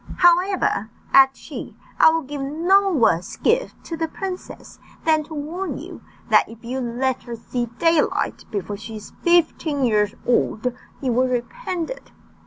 "However," 0.17 0.89
added 1.13 1.37
she, 1.37 1.77
"I 1.99 2.09
will 2.09 2.23
give 2.23 2.41
no 2.41 2.91
worse 2.91 3.35
gift 3.35 3.83
to 3.83 3.95
the 3.95 4.07
princess 4.07 4.79
than 5.05 5.23
to 5.25 5.35
warn 5.35 5.77
you, 5.77 6.01
that 6.31 6.49
if 6.49 6.65
you 6.65 6.79
let 6.81 7.21
her 7.21 7.35
see 7.35 7.67
daylight 7.77 8.45
before 8.49 8.77
she 8.77 8.95
is 8.95 9.13
fifteen 9.21 9.83
years 9.85 10.15
old, 10.25 10.73
you 11.01 11.13
will 11.13 11.27
repent 11.27 11.91
it." 11.91 12.09